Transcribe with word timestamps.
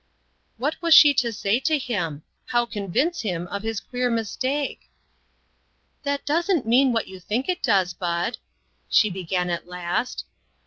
What 0.57 0.81
was 0.81 0.95
she 0.95 1.13
to 1.13 1.31
say 1.31 1.59
to 1.59 1.77
him? 1.77 2.23
How 2.47 2.65
convince 2.65 3.21
him 3.21 3.45
of 3.49 3.61
his 3.61 3.79
queer 3.79 4.09
mistake?" 4.09 4.89
That 6.05 6.25
doesn't 6.25 6.65
mean 6.65 6.91
what 6.91 7.07
you 7.07 7.19
think 7.19 7.47
it 7.47 7.61
does, 7.61 7.93
Bud," 7.93 8.39
she 8.89 9.11
began 9.11 9.51
at 9.51 9.67
last. 9.67 10.25